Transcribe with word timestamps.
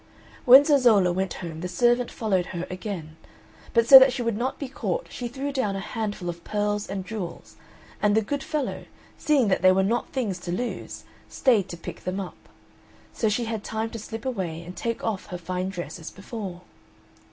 When 0.45 0.65
Zezolla 0.65 1.11
went 1.13 1.35
home 1.45 1.61
the 1.61 1.67
servant 1.67 2.09
followed 2.09 2.47
her 2.47 2.65
again, 2.71 3.17
but 3.71 3.85
so 3.87 3.99
that 3.99 4.11
she 4.11 4.23
should 4.23 4.35
not 4.35 4.57
be 4.57 4.67
caught 4.67 5.05
she 5.11 5.27
threw 5.27 5.51
down 5.51 5.75
a 5.75 5.79
handful 5.79 6.27
of 6.27 6.43
pearls 6.43 6.89
and 6.89 7.05
jewels, 7.05 7.55
and 8.01 8.15
the 8.17 8.23
good 8.23 8.41
fellow, 8.41 8.85
seeing 9.19 9.47
that 9.49 9.61
they 9.61 9.71
were 9.71 9.83
not 9.83 10.09
things 10.09 10.39
to 10.39 10.51
lose, 10.51 11.03
stayed 11.29 11.69
to 11.69 11.77
pick 11.77 12.03
them 12.03 12.19
up. 12.19 12.49
So 13.13 13.29
she 13.29 13.45
had 13.45 13.63
time 13.63 13.91
to 13.91 13.99
slip 13.99 14.25
away 14.25 14.63
and 14.63 14.75
take 14.75 15.03
off 15.03 15.27
her 15.27 15.37
fine 15.37 15.69
dress 15.69 15.99
as 15.99 16.09
before. 16.09 16.61